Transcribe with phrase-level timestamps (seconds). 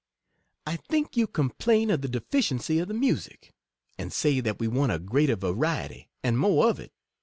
[0.65, 3.53] I think you complain of the deficiency of the music;
[3.99, 6.91] and say that we want a greater variety, and more of it.